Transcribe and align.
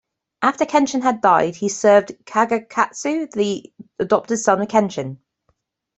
After 0.41 0.65
Kenshin 0.65 1.03
had 1.03 1.21
died, 1.21 1.55
he 1.57 1.69
served 1.69 2.17
Kagekatsu, 2.25 3.29
the 3.33 3.71
adopted 3.99 4.39
son 4.39 4.59
of 4.63 4.67
Kenshin. 4.67 5.19